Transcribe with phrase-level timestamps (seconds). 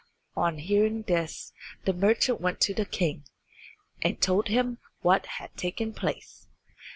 [0.35, 1.53] On hearing this
[1.85, 3.23] the merchant went to the king,
[4.01, 6.47] and told him what had taken place.